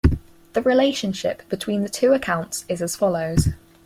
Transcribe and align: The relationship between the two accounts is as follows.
The 0.53 0.63
relationship 0.63 1.47
between 1.47 1.83
the 1.83 1.87
two 1.89 2.11
accounts 2.13 2.65
is 2.67 2.81
as 2.81 2.95
follows. 2.95 3.49